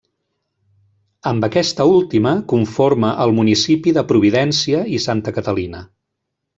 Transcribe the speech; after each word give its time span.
Amb 1.31 1.45
aquesta 1.47 1.87
última 1.97 2.33
conforma 2.55 3.13
el 3.27 3.37
municipi 3.43 3.97
de 4.01 4.07
Providència 4.15 4.85
i 4.99 5.05
Santa 5.09 5.39
Catalina. 5.41 5.89